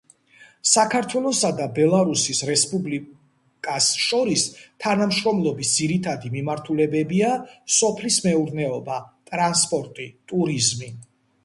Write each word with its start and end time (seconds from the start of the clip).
საქართველოსა 0.67 1.51
და 1.59 1.67
ბელარუსის 1.75 2.39
რესპუბლიკას 2.49 3.91
შორის 4.05 4.47
თანამშრომლობის 4.87 5.75
ძირითადი 5.77 6.33
მიმართულებებია 6.39 7.33
სოფლის 7.79 8.21
მეურნეობა, 8.27 9.01
ტრანსპორტი, 9.31 10.11
ტურიზმი. 10.35 10.95